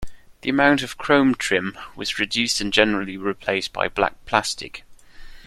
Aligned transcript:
The 0.41 0.49
amount 0.49 0.81
of 0.81 0.97
chrome 0.97 1.35
trim 1.35 1.77
was 1.95 2.17
reduced 2.17 2.59
and 2.59 2.73
generally 2.73 3.17
replaced 3.17 3.71
by 3.71 3.87
black 3.87 4.15
plastic. 4.25 4.83